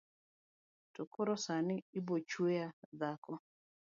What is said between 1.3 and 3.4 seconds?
sani ibochweya dhako